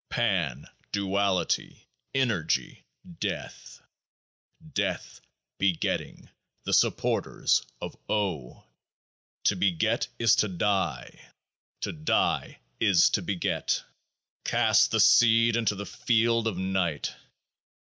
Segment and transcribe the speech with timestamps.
[0.17, 2.83] nAN: Duality: Energy:
[3.19, 3.83] Death.
[4.73, 5.21] Death:
[5.59, 6.31] Begetting:
[6.63, 8.63] the supporters of O!
[9.43, 11.29] To beget is to die;
[11.81, 13.83] to die is to beget.
[14.43, 17.13] Cast the Seed into the Field of Night.